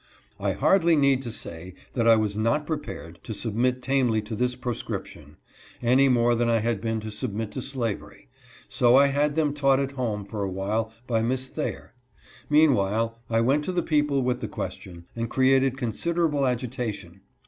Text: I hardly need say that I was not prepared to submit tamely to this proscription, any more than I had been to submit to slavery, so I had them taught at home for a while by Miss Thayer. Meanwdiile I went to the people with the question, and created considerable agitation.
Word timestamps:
I 0.39 0.53
hardly 0.53 0.95
need 0.95 1.23
say 1.25 1.75
that 1.93 2.07
I 2.07 2.15
was 2.15 2.35
not 2.35 2.65
prepared 2.65 3.19
to 3.21 3.35
submit 3.35 3.83
tamely 3.83 4.19
to 4.23 4.35
this 4.35 4.55
proscription, 4.55 5.37
any 5.79 6.09
more 6.09 6.33
than 6.33 6.49
I 6.49 6.57
had 6.57 6.81
been 6.81 6.99
to 7.01 7.11
submit 7.11 7.51
to 7.51 7.61
slavery, 7.61 8.27
so 8.67 8.95
I 8.95 9.05
had 9.09 9.35
them 9.35 9.53
taught 9.53 9.79
at 9.79 9.91
home 9.91 10.25
for 10.25 10.41
a 10.41 10.49
while 10.49 10.91
by 11.05 11.21
Miss 11.21 11.45
Thayer. 11.45 11.93
Meanwdiile 12.49 13.13
I 13.29 13.41
went 13.41 13.63
to 13.65 13.71
the 13.71 13.83
people 13.83 14.23
with 14.23 14.41
the 14.41 14.47
question, 14.47 15.05
and 15.15 15.29
created 15.29 15.77
considerable 15.77 16.47
agitation. 16.47 17.21